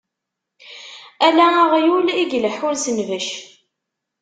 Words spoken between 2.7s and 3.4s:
s nnbec.